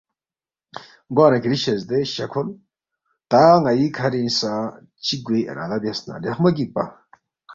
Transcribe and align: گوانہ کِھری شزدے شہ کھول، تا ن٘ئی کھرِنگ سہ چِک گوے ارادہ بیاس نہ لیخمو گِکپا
گوانہ 1.15 1.37
کِھری 1.43 1.57
شزدے 1.63 1.99
شہ 2.13 2.25
کھول، 2.31 2.47
تا 3.31 3.41
ن٘ئی 3.63 3.87
کھرِنگ 3.97 4.31
سہ 4.39 4.53
چِک 5.05 5.19
گوے 5.25 5.39
ارادہ 5.49 5.77
بیاس 5.81 5.99
نہ 6.07 6.15
لیخمو 6.23 6.49
گِکپا 6.57 6.83